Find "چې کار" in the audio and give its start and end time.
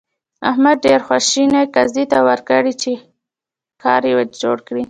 2.81-4.01